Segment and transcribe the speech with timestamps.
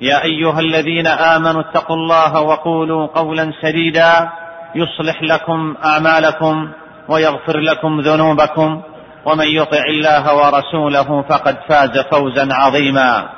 [0.00, 4.30] يا أيها الذين آمنوا اتقوا الله وقولوا قولا سديدا
[4.74, 6.68] يصلح لكم أعمالكم
[7.08, 8.82] ويغفر لكم ذنوبكم
[9.24, 13.28] ومن يطع الله ورسوله فقد فاز فوزا عظيما.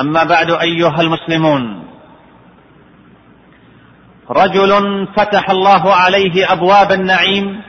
[0.00, 1.84] أما بعد أيها المسلمون
[4.30, 7.62] رجل فتح الله عليه أبواب النعيم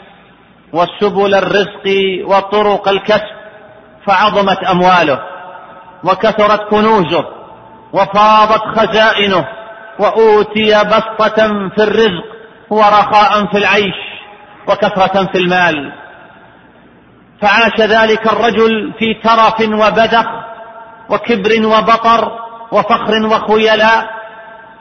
[0.74, 1.86] وسبل الرزق
[2.26, 3.36] وطرق الكسب
[4.06, 5.35] فعظمت أمواله.
[6.06, 7.26] وكثرت كنوزه
[7.94, 9.48] وفاضت خزائنه
[10.00, 12.26] وأوتي بسطة في الرزق
[12.70, 13.96] ورخاء في العيش
[14.68, 15.94] وكثرة في المال.
[17.42, 20.26] فعاش ذلك الرجل في ترف وبدخ
[21.10, 22.32] وكبر وبطر
[22.72, 24.10] وفخر وخيلاء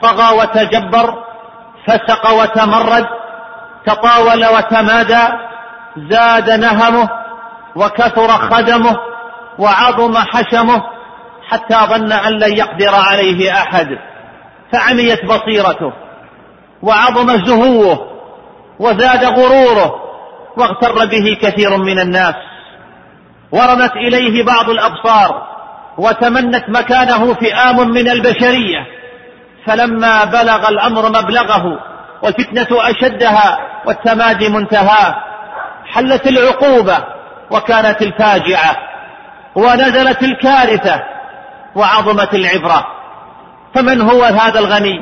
[0.02, 1.24] طغى وتجبر
[1.86, 3.06] فسق وتمرد
[3.86, 5.22] تطاول وتمادى
[6.10, 7.08] زاد نهمه
[7.76, 8.96] وكثر خدمه
[9.58, 10.82] وعظم حشمه
[11.48, 13.86] حتى ظن أن لن يقدر عليه أحد
[14.72, 15.92] فعميت بصيرته
[16.82, 18.10] وعظم زهوه
[18.78, 19.94] وزاد غروره
[20.56, 22.34] واغتر به كثير من الناس
[23.52, 25.54] ورمت إليه بعض الأبصار
[25.98, 28.86] وتمنت مكانه فئام من البشرية.
[29.66, 31.80] فلما بلغ الأمر مبلغه
[32.22, 35.16] والفتنة أشدها والتمادي منتهاه
[35.86, 37.04] حلت العقوبة
[37.50, 38.76] وكانت الفاجعة
[39.54, 41.02] ونزلت الكارثة
[41.76, 42.86] وعظمت العبرة.
[43.74, 44.98] فمن هو هذا الغني؟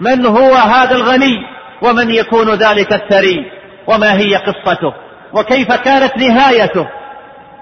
[0.00, 1.36] من هو هذا الغني؟
[1.82, 3.50] ومن يكون ذلك الثري
[3.86, 4.94] وما هي قصته؟
[5.32, 6.88] وكيف كانت نهايته؟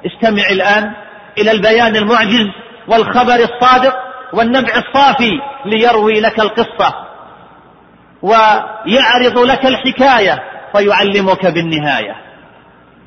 [0.07, 0.93] استمع الآن
[1.39, 2.47] إلى البيان المعجز
[2.89, 3.95] والخبر الصادق
[4.33, 6.95] والنبع الصافي ليروي لك القصة.
[8.23, 10.43] ويعرض لك الحكاية
[10.75, 12.17] ويعلمك بالنهاية.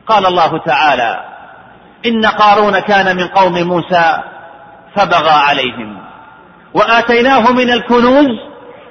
[0.08, 1.26] قال الله تعالى
[2.06, 4.20] إن قارون كان من قوم موسى
[4.96, 5.98] فبغى عليهم.
[6.74, 8.28] وآتيناه من الكنوز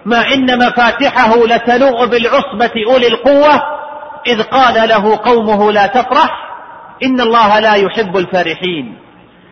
[0.04, 3.62] ما إن مفاتحه لتنوء بالعصبة أولي القوة
[4.26, 6.30] إذ قال له قومه لا تفرح
[7.02, 8.98] إن الله لا يحب الفرحين.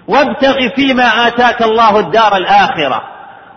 [0.09, 3.03] وابتغ فيما آتاك الله الدار الآخرة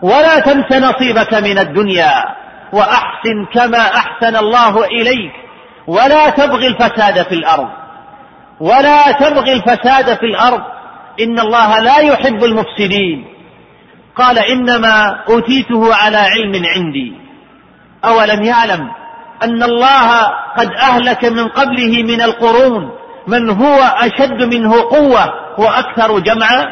[0.02, 2.24] ولا تنس نصيبك من الدنيا
[2.72, 5.32] وأحسن كما أحسن الله إليك
[5.86, 7.68] ولا تبغي الفساد في الأرض.
[8.60, 10.62] ولا تبغي الفساد في الأرض
[11.22, 13.24] إن الله لا يحب المفسدين.
[14.16, 17.12] قال إنما أوتيته على علم عندي.
[18.04, 18.90] أولم يعلم
[19.42, 20.20] أن الله
[20.56, 22.90] قد أهلك من قبله من القرون
[23.26, 26.66] من هو أشد منه قوة وأكثر جمعا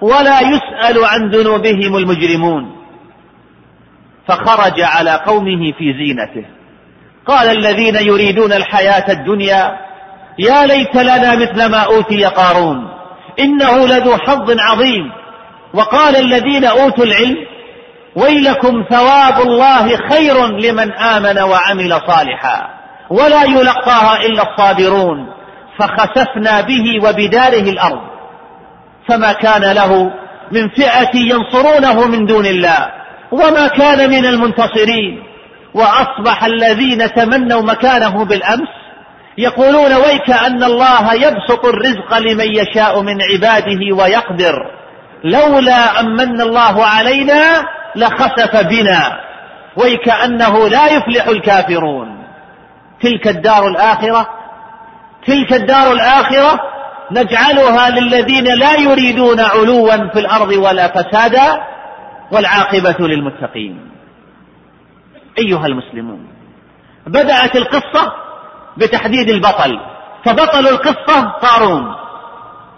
[0.00, 2.76] ولا يسأل عن ذنوبهم المجرمون.
[4.28, 6.46] فخرج على قومه في زينته.
[7.26, 9.78] قال الذين يريدون الحياة الدنيا
[10.38, 12.93] يا ليت لنا مثل ما أوتي قارون.
[13.38, 15.12] إنه لذو حظ عظيم.
[15.74, 17.36] وقال الذين أوتوا العلم
[18.16, 22.68] ويلكم ثواب الله خير لمن آمن وعمل صالحا
[23.10, 25.26] ولا يلقاها إلا الصابرون
[25.78, 28.00] فخسفنا به وبداره الأرض.
[29.08, 30.10] فما كان له
[30.52, 32.86] من فئة ينصرونه من دون الله
[33.32, 35.22] وما كان من المنتصرين.
[35.74, 38.68] وأصبح الذين تمنوا مكانه بالأمس
[39.38, 44.54] يقولون ويك أن الله يبسط الرزق لمن يشاء من عباده ويقدر.
[45.24, 47.66] لولا امن الله علينا
[47.96, 49.20] لخسف بنا.
[49.76, 52.24] ويك أنه لا يفلح الكافرون.
[53.02, 54.28] تلك الدار الآخرة.
[55.26, 56.60] تلك الدار الآخرة
[57.10, 61.60] نجعلها للذين لا يريدون علوا في الأرض ولا فسادا
[62.32, 63.90] والعاقبة للمتقين.
[65.38, 66.26] أيها المسلمون
[67.06, 68.23] بدأت القصة
[68.76, 69.78] بتحديد البطل.
[70.24, 71.94] فبطل القصة قارون.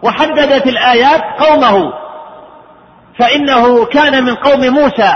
[0.03, 1.93] وحددت الآيات قومه.
[3.19, 5.13] فإنه كان من قوم موسى.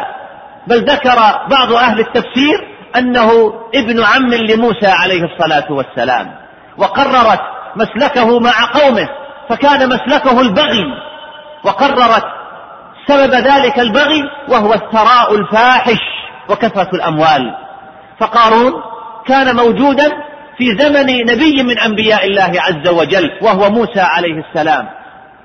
[0.66, 1.16] بل ذكر
[1.50, 6.34] بعض أهل التفسير أنه ابن عم لموسى عليه الصلاة والسلام.
[6.78, 7.40] وقررت
[7.76, 9.08] مسلكه مع قومه.
[9.48, 10.84] فكان مسلكه البغي.
[11.64, 12.24] وقررت
[13.06, 16.00] سبب ذلك البغي وهو الثراء الفاحش
[16.48, 17.54] وكثرة الأموال.
[18.20, 18.72] فقارون
[19.26, 20.29] كان موجودا
[20.60, 24.88] في زمن نبي من أنبياء الله عز وجل وهو موسى عليه السلام.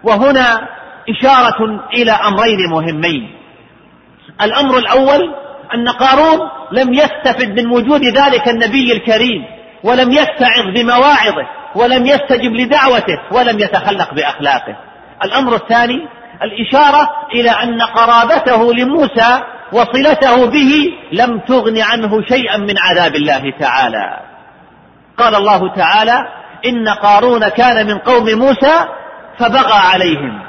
[0.04, 0.68] وهنا
[1.10, 3.30] إشارة إلى أمرين مهمين.
[4.42, 5.34] الأمر الأول
[5.74, 6.40] أن قارون
[6.72, 9.46] لم يستفد من وجود ذلك النبي الكريم
[9.84, 14.76] ولم يستعظ بمواعظه ولم يستجب لدعوته ولم يتخلق بأخلاقه.
[15.24, 16.08] الأمر الثاني
[16.44, 19.42] الإشارة إلى أن قرابته لموسى
[19.72, 24.35] وصلته به لم تغن عنه شيئا من عذاب الله تعالى.
[25.18, 26.20] قال الله تعالى
[26.66, 28.86] إن قارون كان من قوم موسى
[29.40, 30.42] فبغى عليهم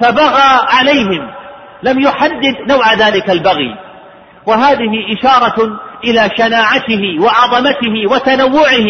[0.00, 1.30] فبغى عليهم
[1.82, 3.74] لم يحدد نوع ذلك البغي.
[4.46, 8.86] وهذه إشارة إلى شناعته وعظمته وتنوعه.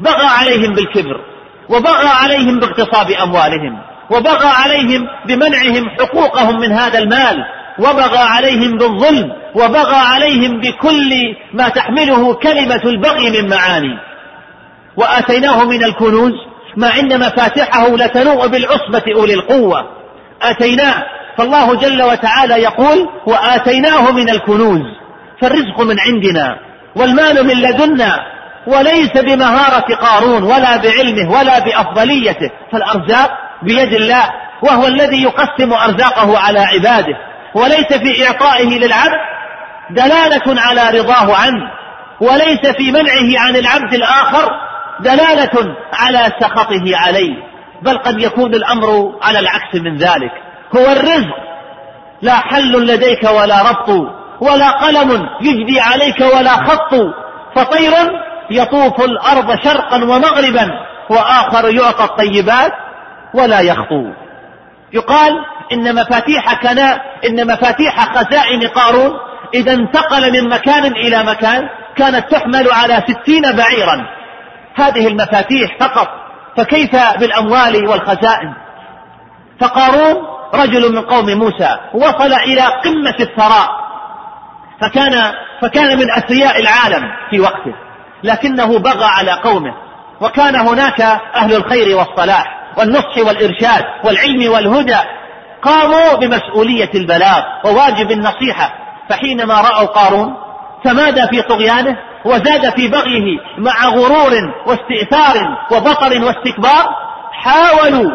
[0.00, 1.20] بغى عليهم بالكبر
[1.68, 3.78] وبغى عليهم باغتصاب أموالهم
[4.10, 7.44] وبغى عليهم بمنعهم حقوقهم من هذا المال
[7.78, 11.10] وبغى عليهم بالظلم وبغى عليهم بكل
[11.52, 14.09] ما تحمله كلمة البغي من معاني.
[15.00, 16.32] وآتيناه من الكنوز
[16.76, 19.84] ما إن مفاتحه لتنوء بالعصبة أولي القوة.
[20.42, 20.94] آتيناه
[21.38, 24.82] فالله جل وتعالى يقول وآتيناه من الكنوز
[25.40, 26.56] فالرزق من عندنا
[26.96, 28.18] والمال من لدنا
[28.66, 32.50] وليس بمهارة قارون ولا بعلمه ولا بأفضليته.
[32.72, 33.30] فالأرزاق
[33.62, 34.30] بيد الله
[34.62, 37.16] وهو الذي يقسم أرزاقه على عباده.
[37.54, 39.20] وليس في إعطائه للعبد
[39.90, 41.70] دلالة على رضاه عنه
[42.20, 44.69] وليس في منعه عن العبد الآخر
[45.02, 47.34] دلالة على سخطه عليه
[47.82, 50.32] بل قد يكون الأمر على العكس من ذلك.
[50.76, 51.36] هو الرزق.
[52.22, 53.88] لا حل لديك ولا ربط
[54.40, 56.94] ولا قلم يجدي عليك ولا خط.
[57.56, 57.92] فطير
[58.50, 60.70] يطوف الأرض شرقا ومغربا
[61.10, 62.72] وآخر يعطى الطيبات
[63.34, 64.04] ولا يخطو.
[64.92, 65.32] يقال
[65.72, 69.12] إن مفاتيح كنا إن مفاتيح خزائن قارون
[69.54, 71.62] إذا انتقل من مكان إلى مكان
[71.96, 74.19] كانت تحمل على ستين بعيرا.
[74.74, 76.08] هذه المفاتيح فقط
[76.56, 78.54] فكيف بالأموال والخزائن؟
[79.60, 80.16] فقارون
[80.54, 83.68] رجل من قوم موسى وصل إلى قمة الثراء
[84.80, 85.32] فكان
[85.62, 87.74] فكان من أثرياء العالم في وقته
[88.22, 89.74] لكنه بغى على قومه
[90.20, 91.00] وكان هناك
[91.34, 94.98] أهل الخير والصلاح والنصح والإرشاد والعلم والهدى
[95.62, 98.72] قاموا بمسؤولية البلاغ وواجب النصيحة
[99.08, 100.36] فحينما رأوا قارون
[100.84, 104.32] تمادى في طغيانه؟ وزاد في بغيه مع غرور
[104.66, 105.36] واستئثار
[105.72, 106.88] وبطر واستكبار
[107.32, 108.10] حاولوا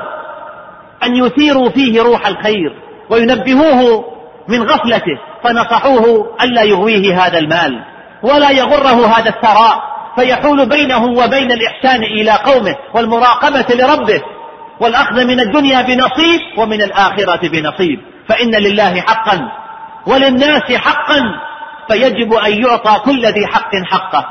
[1.04, 4.06] أن يثيروا فيه روح الخير وينبهوه
[4.48, 7.84] من غفلته فنصحوه ألا يغويه هذا المال
[8.24, 14.22] ولا يغره هذا الثراء فيحول بينه وبين الإحسان إلى قومه والمراقبة لربه
[14.80, 18.00] والأخذ من الدنيا بنصيب ومن الآخرة بنصيب
[18.30, 19.52] فإن لله حقا
[20.08, 21.22] وللناس حقا
[21.90, 24.26] فيجب أن يعطى كل ذي حق حقه.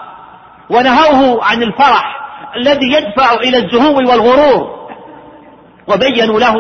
[0.71, 2.05] ونهوه عن الفرح
[2.57, 4.85] الذي يدفع إلى الزهو والغرور.
[5.89, 6.55] وبينوا له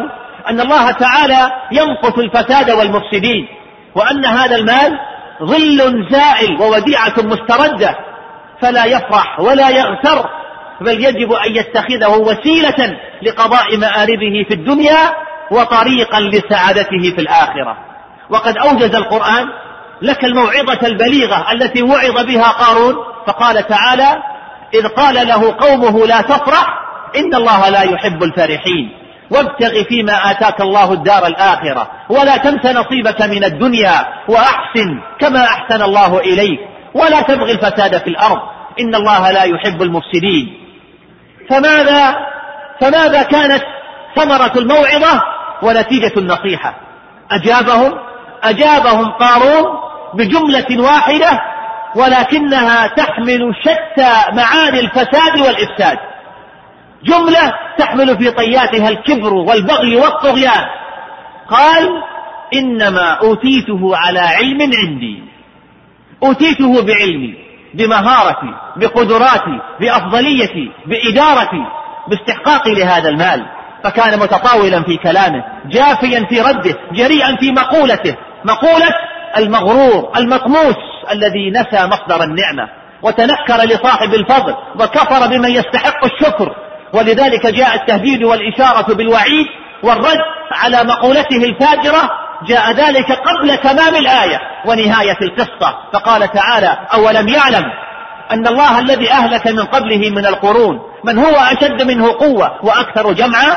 [0.50, 3.49] أن الله تعالى يمقت الفساد والمفسدين
[3.94, 4.99] وأن هذا المال
[5.43, 7.96] ظل زائل ووديعة مستردة
[8.60, 10.29] فلا يفرح ولا يغتر
[10.81, 15.13] بل يجب أن يتخذه وسيلة لقضاء مآربه في الدنيا
[15.51, 17.77] وطريقا لسعادته في الآخرة.
[18.31, 19.46] وقد أوجز القرآن
[20.03, 22.94] لك الموعظة البليغة التي وعظ بها قارون
[23.27, 24.22] فقال تعالى
[24.74, 26.67] إذ قال له قومه لا تفرح
[27.17, 28.91] إن الله لا يحب الفرحين.
[29.31, 36.19] وابتغ فيما آتاك الله الدار الآخرة ولا تنس نصيبك من الدنيا وأحسن كما أحسن الله
[36.19, 36.60] إليك.
[36.94, 38.39] ولا تبغي الفساد في الأرض
[38.81, 40.60] إن الله لا يحب المفسدين.
[41.51, 42.17] فماذا
[42.81, 43.63] فماذا كانت
[44.17, 45.22] ثمرة الموعظة
[45.63, 46.74] ونتيجة النصيحة؟
[47.31, 47.93] أجابهم
[48.43, 49.83] أجابهم قارون
[50.15, 51.41] بجملة واحدة
[51.97, 55.99] ولكنها تحمل شتى معاني الفساد والإفساد.
[57.05, 60.65] جملة تحمل في طياتها الكبر والبغي والطغيان.
[61.49, 61.89] قال
[62.55, 65.23] إنما أوتيته على علم عندي.
[66.23, 67.35] أوتيته بعلمي
[67.75, 71.65] بمهارتي بقدراتي بأفضليتي بإدارتي
[72.09, 73.47] باستحقاقي لهذا المال.
[73.85, 78.17] فكان متطاولا في كلامه جافيا في رده جريئا في مقولته.
[78.44, 78.89] مقولة
[79.36, 80.76] المغرور المطموس
[81.10, 82.69] الذي نسى مصدر النعمة
[83.03, 86.56] وتنكر لصاحب الفضل وكفر بمن يستحق الشكر.
[86.93, 89.46] ولذلك جاء التهديد والإشارة بالوعيد
[89.82, 90.19] والرد
[90.53, 92.10] على مقولته الفاجرة
[92.48, 95.79] جاء ذلك قبل تمام الآية ونهاية القصة.
[95.93, 97.64] فقال تعالى أولم يعلم
[98.31, 103.56] أن الله الذي أهلك من قبله من القرون من هو أشد منه قوة وأكثر جمعا؟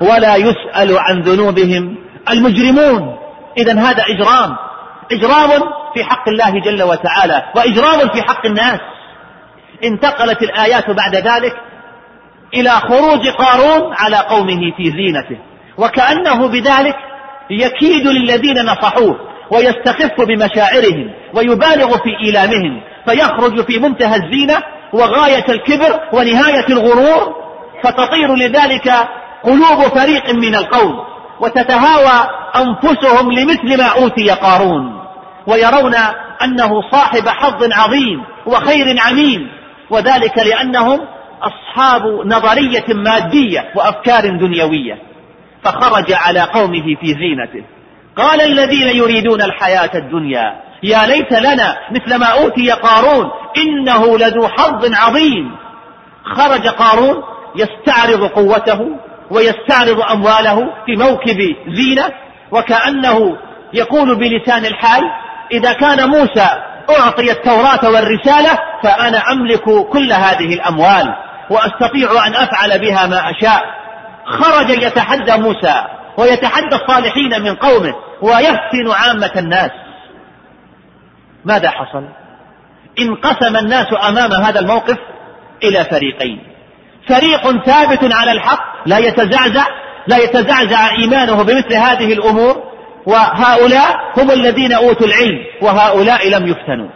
[0.00, 1.96] ولا يسأل عن ذنوبهم
[2.30, 3.18] المجرمون.
[3.58, 4.56] إذا هذا إجرام.
[5.12, 5.50] إجرام
[5.94, 8.80] في حق الله جل وتعالى وإجرام في حق الناس.
[9.84, 11.56] انتقلت الآيات بعد ذلك
[12.54, 15.38] إلى خروج قارون على قومه في زينته
[15.78, 16.96] وكأنه بذلك
[17.50, 19.16] يكيد للذين نصحوه
[19.50, 24.62] ويستخف بمشاعرهم ويبالغ في إيلامهم فيخرج في منتهى الزينة
[24.92, 27.36] وغاية الكبر ونهاية الغرور
[27.84, 28.92] فتطير لذلك
[29.42, 30.94] قلوب فريق من القوم
[31.40, 34.97] وتتهاوى أنفسهم لمثل ما أوتي قارون.
[35.48, 35.94] ويرون
[36.42, 39.48] أنه صاحب حظ عظيم وخير عميم
[39.90, 41.00] وذلك لأنهم
[41.42, 44.98] أصحاب نظرية مادية وأفكار دنيوية.
[45.64, 47.64] فخرج على قومه في زينته.
[48.16, 54.94] قال الذين يريدون الحياة الدنيا يا ليت لنا مثل ما أوتي قارون إنه لذو حظ
[54.94, 55.56] عظيم.
[56.24, 57.22] خرج قارون
[57.56, 58.80] يستعرض قوته
[59.30, 62.04] ويستعرض أمواله في موكب زينة
[62.50, 63.36] وكأنه
[63.72, 65.02] يقول بلسان الحال
[65.52, 66.48] إذا كان موسى
[66.90, 71.14] أعطي التوراة والرسالة فأنا أملك كل هذه الأموال
[71.50, 73.62] وأستطيع أن أفعل بها ما أشاء.
[74.26, 75.84] خرج يتحدى موسى
[76.18, 79.70] ويتحدى الصالحين من قومه ويفتن عامة الناس.
[81.44, 82.08] ماذا حصل؟
[83.00, 84.96] انقسم الناس أمام هذا الموقف
[85.64, 86.42] إلى فريقين.
[87.08, 89.66] فريق ثابت على الحق لا يتزعزع
[90.06, 92.67] لا يتزعزع إيمانه بمثل هذه الأمور
[93.08, 96.88] وهؤلاء هم الذين أوتوا العلم وهؤلاء لم يفتنوا.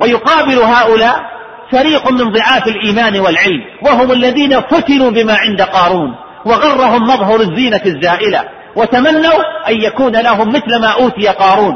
[0.00, 1.20] ويقابل هؤلاء
[1.72, 8.44] فريق من ضعاف الإيمان والعلم وهم الذين فتنوا بما عند قارون وغرهم مظهر الزينة الزائلة
[8.76, 11.74] وتمنوا أن يكون لهم مثل ما أوتي قارون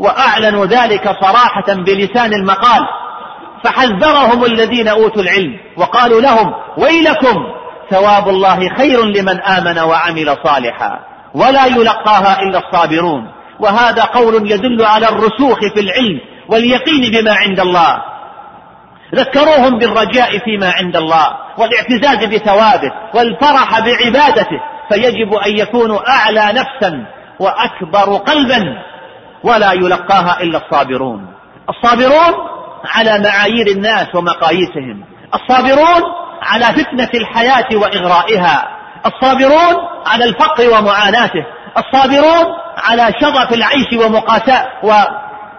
[0.00, 2.82] وأعلنوا ذلك صراحة بلسان المقال
[3.64, 7.36] فحذرهم الذين أوتوا العلم وقالوا لهم ويلكم
[7.90, 11.09] ثواب الله خير لمن آمن وعمل صالحا.
[11.34, 13.32] ولا يلقاها إلا الصابرون.
[13.60, 18.02] وهذا قول يدل على الرسوخ في العلم واليقين بما عند الله.
[19.14, 21.26] ذكروهم بالرجاء فيما عند الله
[21.58, 27.06] والاعتزاز بثوابه والفرح بعبادته فيجب أن يكونوا أعلى نفسا
[27.40, 28.62] وأكبر قلبا
[29.44, 31.26] ولا يلقاها إلا الصابرون.
[31.68, 32.34] الصابرون
[32.94, 35.04] على معايير الناس ومقاييسهم.
[35.34, 36.02] الصابرون
[36.42, 38.79] على فتنة الحياة وإغرائها.
[39.06, 41.46] الصابرون على الفقر ومعاناته
[41.78, 42.46] الصابرون
[42.78, 43.92] على شظف العيش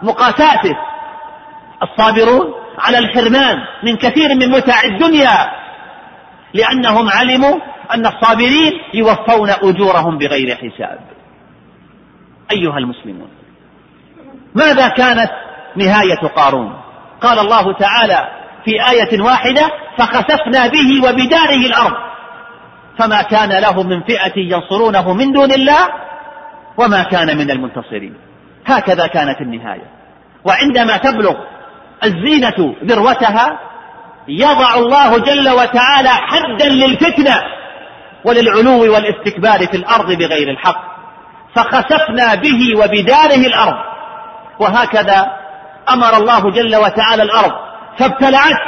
[0.03, 0.77] ومقاساته.
[1.83, 5.51] الصابرون على الحرمان من كثير من متاع الدنيا
[6.53, 7.55] لأنهم علموا
[7.93, 10.99] أن الصابرين يوفون أجورهم بغير حساب.
[12.51, 13.29] أيها المسلمون
[14.55, 15.31] ماذا كانت
[15.75, 16.73] نهاية قارون؟
[17.21, 18.29] قال الله تعالى
[18.65, 22.10] في آية واحدة فخسفنا به وبداره الأرض
[22.97, 25.87] فما كان له من فئة ينصرونه من دون الله
[26.77, 28.15] وما كان من المنتصرين.
[28.65, 29.85] هكذا كانت النهاية.
[30.45, 31.35] وعندما تبلغ
[32.03, 33.59] الزينة ذروتها
[34.27, 37.41] يضع الله جل وتعالى حدا للفتنة
[38.25, 40.91] وللعلو والاستكبار في الأرض بغير الحق.
[41.55, 43.77] فخسفنا به وبداره الأرض.
[44.59, 45.27] وهكذا
[45.89, 47.51] أمر الله جل وتعالى الأرض.
[47.97, 48.61] فابتلعت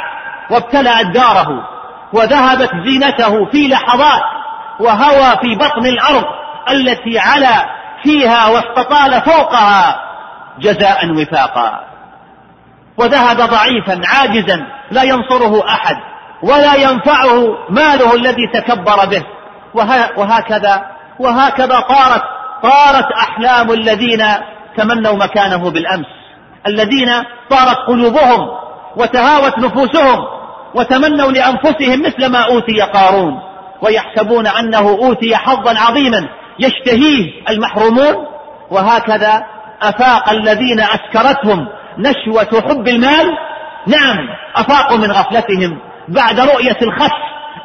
[0.50, 1.73] وابتلعت داره.
[2.14, 4.22] وذهبت زينته في لحظات
[4.80, 6.24] وهوى في بطن الأرض
[6.70, 7.66] التي علا
[8.02, 10.00] فيها واستطال فوقها
[10.58, 11.80] جزاء وفاقا.
[12.98, 15.96] وذهب ضعيفا عاجزا لا ينصره أحد
[16.42, 19.24] ولا ينفعه ماله الذي تكبر به.
[20.16, 20.82] وهكذا
[21.18, 22.22] وهكذا طارت
[22.62, 24.24] طارت أحلام الذين
[24.76, 26.06] تمنوا مكانه بالأمس.
[26.66, 27.08] الذين
[27.50, 28.48] طارت قلوبهم
[28.96, 30.33] وتهاوت نفوسهم
[30.74, 33.32] وتمنوا لأنفسهم مثل ما أوتي قارون
[33.82, 36.28] ويحسبون أنه أوتي حظا عظيما
[36.58, 38.14] يشتهيه المحرومون
[38.70, 39.44] وهكذا
[39.82, 41.66] أفاق الذين أسكرتهم
[41.98, 43.26] نشوة حب المال
[43.86, 45.78] نعم أفاقوا من غفلتهم
[46.08, 47.10] بعد رؤية الخس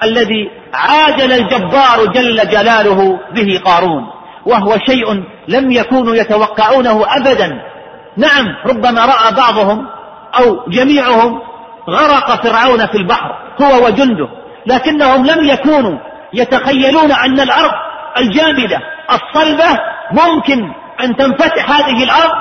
[0.03, 4.07] الذي عاجل الجبار جل جلاله به قارون
[4.45, 7.61] وهو شيء لم يكونوا يتوقعونه أبدا
[8.17, 9.87] نعم ربما رأى بعضهم
[10.39, 11.41] أو جميعهم
[11.89, 13.31] غرق فرعون في البحر
[13.61, 14.27] هو وجنده.
[14.65, 15.99] لكنهم لم يكونوا
[16.33, 17.71] يتخيلون أن الأرض
[18.17, 18.79] الجامدة
[19.11, 19.79] الصلبة
[20.11, 20.71] ممكن
[21.03, 22.31] أن تنفتح هذه الأرض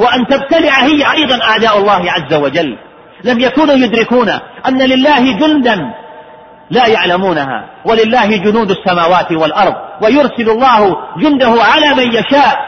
[0.00, 2.78] وأن تبتلع هي أيضا أعداء الله عز وجل.
[3.24, 4.28] لم يكونوا يدركون
[4.68, 5.92] أن لله جندا
[6.70, 12.58] لا يعلمونها ولله جنود السماوات والأرض ويرسل الله جنده على من يشاء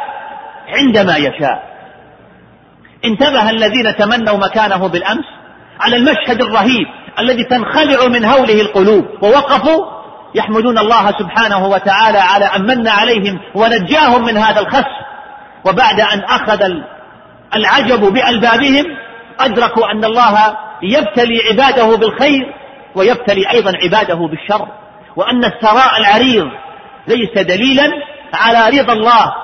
[0.78, 1.62] عندما يشاء.
[3.04, 5.24] انتبه الذين تمنوا مكانه بالأمس.
[5.80, 6.86] على المشهد الرهيب
[7.18, 9.98] الذي تنخلع من هوله القلوب ووقفوا
[10.34, 14.84] يحمدون الله سبحانه وتعالى على أن من عليهم ونجاهم من هذا الخس
[15.64, 16.62] وبعد أن أخذ
[17.54, 18.84] العجب بألبابهم
[19.40, 22.54] أدركوا أن الله يبتلي عباده بالخير
[22.94, 24.68] ويبتلي أيضا عباده بالشر.
[25.16, 26.46] وأن الثراء العريض
[27.08, 27.90] ليس دليلا
[28.34, 29.34] على رضا الله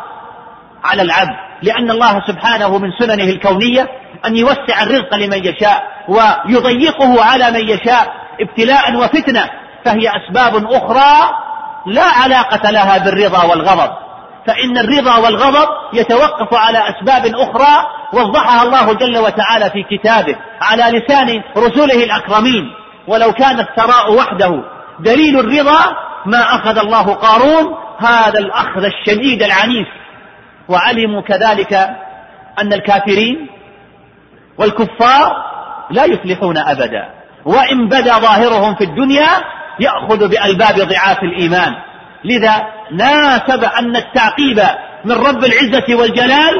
[0.85, 3.89] على العبد لأن الله سبحانه من سننه الكونية
[4.27, 9.51] أن يوسع الرزق لمن يشاء ويضيقه على من يشاء ابتلاء وفتنة
[9.85, 11.31] فهي أسباب أخرى
[11.87, 13.91] لا علاقة لها بالرضا والغضب.
[14.47, 21.43] فإن الرضا والغضب يتوقف على أسباب أخرى وضحها الله جل وتعالى في كتابه على لسان
[21.57, 22.65] رسله الأكرمين.
[23.09, 24.63] ولو كان الثراء وحده
[25.01, 25.81] دليل الرضا
[26.27, 29.89] ما أخذ الله قارون هذا الأخذ الشديد العنيف.
[30.69, 31.73] وعلموا كذلك
[32.59, 33.54] أن الكافرين
[34.59, 35.33] والكفار
[35.91, 37.09] لا يفلحون أبدا.
[37.45, 39.29] وإن بدا ظاهرهم في الدنيا
[39.81, 41.73] يأخذ بألباب ضعاف الإيمان.
[42.25, 44.61] لذا ناسب أن التعقيب
[45.05, 46.55] من رب العزة والجلال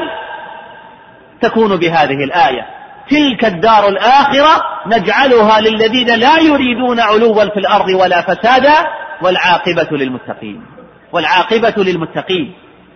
[1.41, 2.65] تكون بهذه الآية.
[3.09, 8.73] تلك الدار الآخرة نجعلها للذين لا يريدون علوا في الأرض ولا فسادا
[9.21, 10.65] والعاقبة للمتقين.
[11.11, 12.53] والعاقبة للمتقين.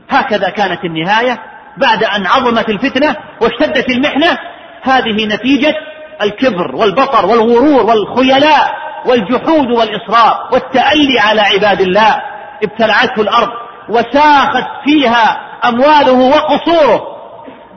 [0.10, 1.40] هكذا كانت النهاية
[1.78, 4.38] بعد أن عظمت الفتنة واشتدت المحنة
[4.82, 5.76] هذه نتيجة
[6.22, 8.74] الكبر والبطر والغرور والخيلاء
[9.06, 12.22] والجحود والإصرار والتألي على عباد الله.
[12.64, 13.50] ابتلعته الأرض
[13.90, 17.02] وساخت فيها أمواله وقصوره.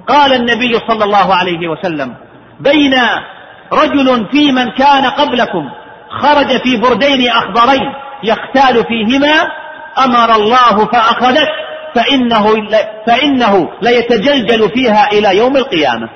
[0.08, 2.14] قال النبي صلى الله عليه وسلم
[2.60, 2.94] بين
[3.72, 5.70] رجل في من كان قبلكم
[6.20, 7.92] خرج في بردين أخضرين
[8.24, 9.48] يختال فيهما
[10.04, 11.48] أمر الله فأخذت
[11.94, 12.46] فإنه,
[13.06, 16.08] فإنه ليتجلجل فيها إلى يوم القيامة.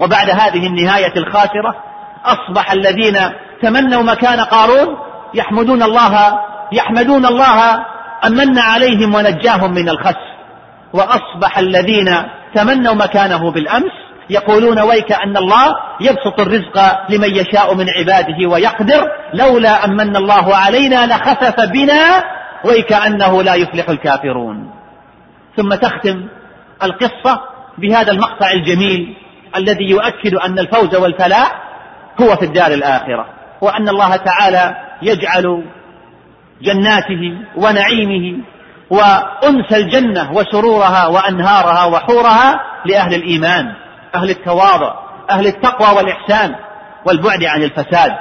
[0.00, 1.74] وبعد هذه النهاية الخاسرة
[2.24, 3.18] أصبح الذين
[3.62, 4.96] تمنوا مكان قارون
[5.34, 6.38] يحمدون الله
[6.72, 7.74] يحمدون الله
[8.24, 10.34] أن من عليهم ونجاهم من الخس
[10.92, 12.16] وأصبح الذين
[12.54, 13.92] تمنوا مكانه بالأمس
[14.30, 20.56] يقولون ويك أن الله يبسط الرزق لمن يشاء من عباده ويقدر لولا أن من الله
[20.56, 22.24] علينا لخسف بنا
[22.64, 24.70] ويكأنه لا يفلح الكافرون.
[25.56, 26.28] ثم تختم
[26.82, 27.40] القصة
[27.78, 29.16] بهذا المقطع الجميل
[29.56, 31.62] الذي يؤكد أن الفوز والفلاح
[32.20, 33.26] هو في الدار الآخرة
[33.60, 35.64] وأن الله تعالى يجعل
[36.62, 38.38] جناته ونعيمه
[38.90, 43.72] وأنس الجنة وسرورها وأنهارها وحورها لأهل الإيمان
[44.14, 44.94] أهل التواضع
[45.30, 46.54] أهل التقوى والإحسان
[47.06, 48.12] والبعد عن الفساد.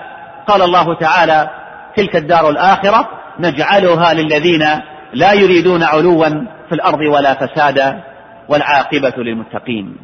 [0.48, 1.50] قال الله تعالى
[1.96, 4.66] تلك الدار الآخرة نجعلها للذين
[5.14, 6.30] لا يريدون علوا
[6.70, 8.04] في الأرض ولا فسادا
[8.50, 9.98] والعاقبة للمتقين.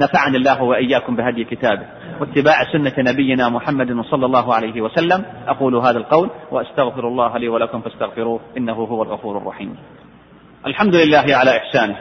[0.00, 1.86] نفعني الله وإياكم بهدي كتابه.
[2.20, 5.24] واتباع سنة نبينا محمد صلى الله عليه وسلم.
[5.48, 8.40] أقول هذا القول وأستغفر الله لي ولكم فاستغفروه.
[8.56, 9.76] إنه هو الغفور الرحيم.
[10.66, 11.96] الحمد لله على إحسانه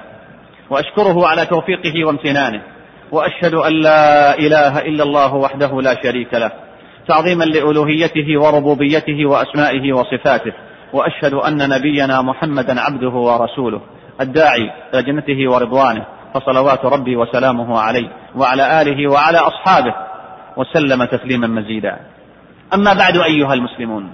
[0.69, 2.62] وأشكره على توفيقه وامتنانه
[3.12, 6.51] وأشهد أن لا إله إلا الله وحده لا شريك له
[7.07, 10.53] تعظيما لألوهيته وربوبيته وأسمائه وصفاته
[10.93, 13.81] وأشهد أن نبينا محمدا عبده ورسوله
[14.21, 19.95] الداعي إلى جنته ورضوانه فصلوات ربي وسلامه عليه وعلى آله وعلى أصحابه
[20.57, 21.99] وسلم تسليما مزيدا.
[22.73, 24.13] أما بعد أيها المسلمون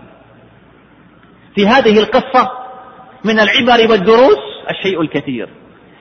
[1.56, 2.52] في هذه القصة
[3.24, 4.38] من العبر والدروس
[4.70, 5.50] الشيء الكثير.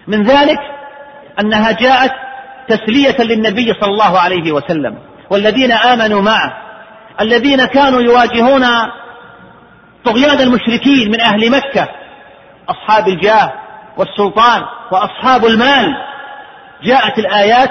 [0.09, 0.59] من ذلك
[1.41, 2.13] أنها جاءت
[2.69, 4.99] تسلية للنبي صلى الله عليه وسلم
[5.31, 6.53] والذين آمنوا معه
[7.21, 8.65] الذين كانوا يواجهون
[10.05, 11.89] طغيان المشركين من أهل مكة
[12.69, 13.53] أصحاب الجاه
[13.97, 14.63] والسلطان.
[14.93, 15.97] وأصحاب المال.
[16.83, 17.71] جاءت الآيات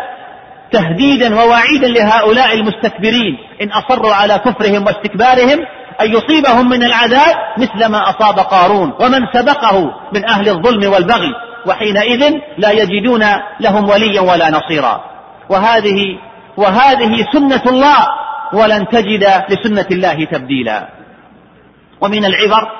[0.71, 3.37] تهديدا ووعيدا لهؤلاء المستكبرين.
[3.61, 5.59] إن أصروا على كفرهم واستكبارهم
[6.01, 11.31] أن يصيبهم من العذاب مثل ما أصاب قارون ومن سبقه من أهل الظلم والبغي
[11.65, 13.25] وحينئذ لا يجدون
[13.59, 15.03] لهم وليا ولا نصيرا.
[15.49, 15.99] وهذه
[16.57, 18.07] وهذه سنة الله
[18.53, 20.87] ولن تجد لسنة الله تبديلا.
[22.01, 22.71] ومن العبر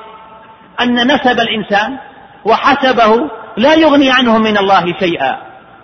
[0.82, 1.98] أن نسب الإنسان
[2.46, 5.38] وحسبه لا يغني عنه من الله شيئا.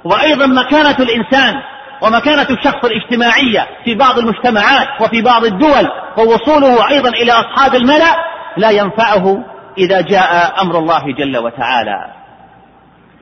[0.03, 1.55] وأيضا مكانة الإنسان
[2.01, 8.15] ومكانة الشخص الاجتماعية في بعض المجتمعات وفي بعض الدول ووصوله أيضا إلى أصحاب الملأ
[8.57, 9.45] لا ينفعه
[9.77, 12.13] إذا جاء أمر الله جل وتعالى.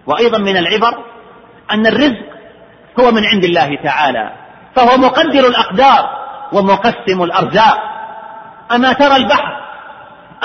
[0.08, 0.94] وأيضا من العبر
[1.72, 2.26] أن الرزق
[3.00, 4.32] هو من عند الله تعالى
[4.76, 6.10] فهو مقدر الأقدار
[6.54, 7.78] ومقسم الأرزاق.
[8.72, 9.58] أما ترى البحر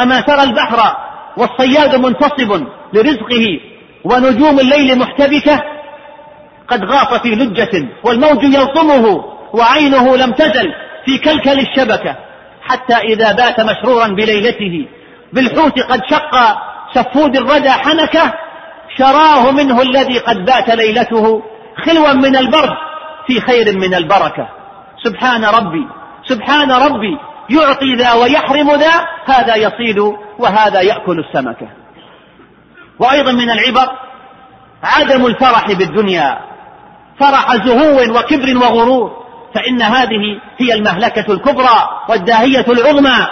[0.00, 0.96] أما ترى البحر
[1.36, 3.60] والصياد منتصب لرزقه
[4.04, 5.62] ونجوم الليل محتبكة
[6.68, 10.72] قد غاص في لجة والموج يلطمه وعينه لم تزل
[11.04, 12.16] في كلكل الشبكة.
[12.62, 14.88] حتى إذا بات مشرورا بليلته
[15.32, 16.58] بالحوت قد شق
[16.94, 18.34] سفود الردى حنكة
[18.98, 21.42] شراه منه الذي قد بات ليلته
[21.84, 22.76] خلوا من البرد
[23.26, 24.48] في خير من البركة.
[25.04, 25.86] سبحان ربي
[26.24, 27.18] سبحان ربي
[27.50, 29.98] يعطي ذا ويحرم ذا هذا يصيد
[30.38, 31.81] وهذا يأكل السمكة.
[32.98, 33.92] وأيضا من العبر
[34.82, 36.38] عدم الفرح بالدنيا
[37.20, 39.22] فرح زهو وكبر وغرور
[39.54, 43.26] فإن هذه هي المهلكة الكبرى والداهية العظمى.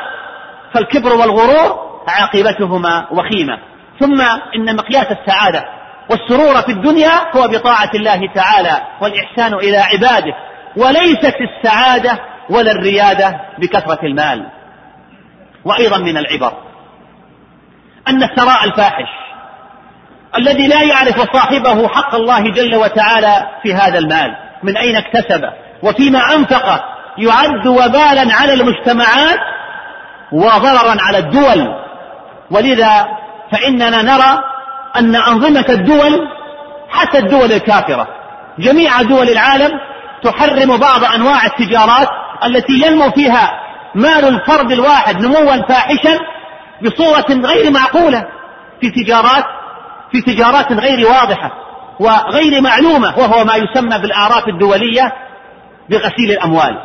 [0.75, 3.59] فالكبر والغرور عاقبتهما وخيمة.
[4.01, 4.21] ثم
[4.57, 5.65] إن مقياس السعادة
[6.11, 10.33] والسرور في الدنيا هو بطاعة الله تعالى والإحسان إلى عباده
[10.77, 12.19] وليست السعادة
[12.51, 14.47] ولا الريادة بكثرة المال.
[15.65, 16.53] وأيضا من العبر
[18.09, 19.20] أن الثراء الفاحش
[20.37, 26.35] الذي لا يعرف صاحبه حق الله جل وتعالى في هذا المال من أين اكتسبه؟ وفيما
[26.35, 26.81] أنفقه
[27.19, 29.39] يعد وبالا على المجتمعات
[30.33, 31.69] وضررا على الدول.
[32.51, 33.07] ولذا
[33.53, 34.39] فإننا نرى
[34.97, 36.29] أن أنظمة الدول
[36.91, 38.07] حتى الدول الكافرة.
[38.59, 39.71] جميع دول العالم
[40.23, 42.09] تحرم بعض أنواع التجارات
[42.45, 43.61] التي ينمو فيها
[43.95, 46.19] مال الفرد الواحد نموا فاحشا
[46.83, 48.27] بصورة غير معقولة
[48.81, 49.45] في تجارات
[50.13, 51.51] في تجارات غير واضحة
[52.01, 55.13] وغير معلومة وهو ما يسمى بالأعراف الدولية
[55.91, 56.79] بغسيل الأموال.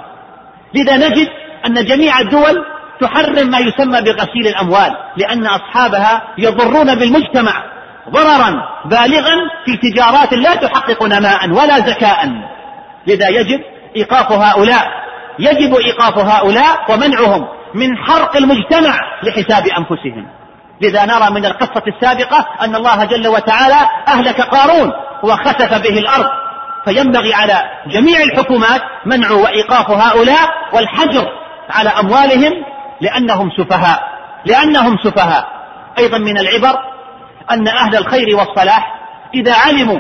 [0.73, 1.27] لذا نجد
[1.65, 2.65] أن جميع الدول
[3.01, 7.63] تحرم ما يسمى بغسيل الأموال لأن أصحابها يضرون بالمجتمع
[8.09, 9.35] ضررا بالغا
[9.65, 12.29] في تجارات لا تحقق نماء ولا زكاء.
[13.07, 13.59] لذا يجب
[13.95, 14.87] إيقاف هؤلاء
[15.39, 20.27] يجب إيقاف هؤلاء ومنعهم من حرق المجتمع لحساب أنفسهم.
[20.81, 24.91] لذا نرى من القصة السابقة أن الله جل وتعالى أهلك قارون
[25.23, 26.29] وخسف به الأرض.
[26.85, 31.27] فينبغي على جميع الحكومات منع وإيقاف هؤلاء والحجر
[31.69, 32.51] على أموالهم
[33.01, 34.03] لأنهم سفهاء.
[34.45, 35.47] لأنهم سفهاء.
[35.97, 36.79] أيضا من العبر
[37.51, 38.95] أن أهل الخير والصلاح
[39.33, 39.99] إذا علموا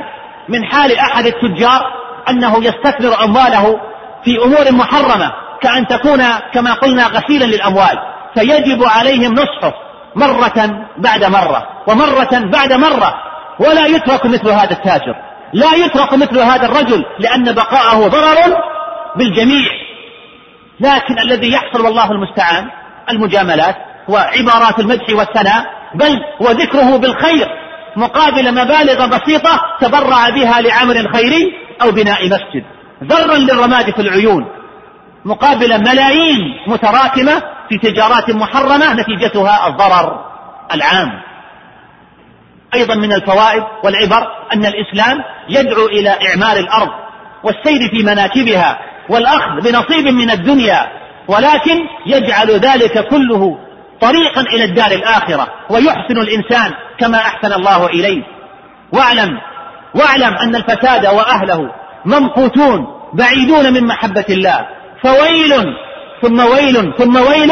[0.49, 1.81] من حال أحد التجار
[2.29, 3.79] أنه يستثمر أمواله
[4.23, 7.99] في أمور محرمة كأن تكون كما قلنا غسيلا للأموال
[8.33, 9.84] فيجب عليهم نصحه
[10.15, 13.13] مرة بعد مرة ومرة بعد مرة
[13.59, 15.15] ولا يترك مثل هذا التاجر.
[15.53, 18.57] لا يترك مثل هذا الرجل لأن بقاءه ضرر
[19.15, 19.69] بالجميع.
[20.79, 22.65] لكن الذي يحصل والله المستعان
[23.09, 23.75] المجاملات
[24.09, 27.47] وعبارات المدح والثناء بل وذكره بالخير
[27.95, 32.63] مقابل مبالغ بسيطة تبرع بها لعمل خيري أو بناء مسجد.
[33.03, 34.45] ذرا للرماد في العيون
[35.25, 40.25] مقابل ملايين متراكمة في تجارات محرمة نتيجتها الضرر
[40.73, 41.09] العام.
[42.73, 46.89] أيضا من الفوائد والعبر أن الإسلام يدعو إلى إعمار الأرض
[47.43, 50.87] والسير في مناكبها والأخذ بنصيب من الدنيا
[51.27, 53.57] ولكن يجعل ذلك كله
[54.01, 58.23] طريقا إلى الدار الآخرة ويحسن الإنسان كما أحسن الله إليه.
[58.91, 59.39] واعلم
[59.95, 61.71] واعلم أن الفساد وأهله
[62.05, 64.67] ممقوتون بعيدون من محبة الله
[65.03, 65.53] فويل
[66.25, 67.51] ثم ويل ثم ويل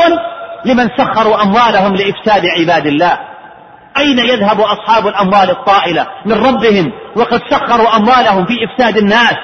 [0.66, 3.18] لمن سخروا أموالهم لإفساد عباد الله.
[3.98, 6.92] أين يذهب أصحاب الأموال الطائلة؟ من ربهم.
[7.16, 9.36] وقد سخروا أموالهم في إفساد الناس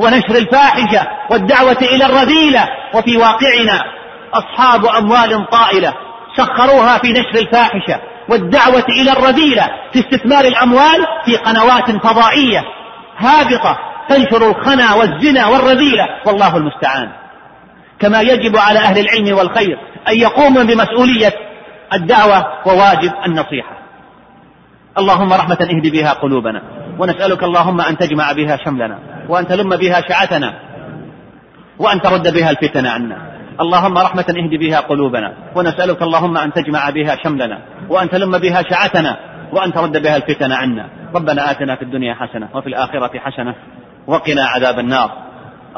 [0.00, 2.68] ونشر الفاحشة والدعوة إلى الرذيلة.
[2.94, 3.84] وفي واقعنا
[4.34, 5.94] أصحاب أموال طائلة
[6.36, 12.64] سخروها في نشر الفاحشة والدعوة إلى الرذيلة في استثمار الأموال في قنوات فضائية
[13.18, 16.06] هابطة تنشر الخنا والزنا والرذيلة.
[16.26, 17.27] والله المستعان.
[18.00, 21.32] كما يجب على أهل العلم والخير أن يقوموا بمسؤولية
[21.92, 23.78] الدعوة وواجب النصيحة.
[24.98, 26.62] اللهم رحمة اهد بها قلوبنا
[26.98, 30.54] ونسألك اللهم أن تجمع بها شملنا وأن تلم بها شعتنا
[31.78, 33.18] وأن ترد بها الفتن عنا.
[33.60, 37.58] اللهم رحمة اهد بها قلوبنا ونسألك اللهم أن تجمع بها شملنا
[37.88, 39.16] وأن تلم بها شعتنا
[39.52, 40.88] وأن ترد بها الفتن عنا.
[41.14, 43.54] ربنا آتنا في الدنيا حسنة وفي الآخرة حسنة
[44.06, 45.27] وقنا عذاب النار.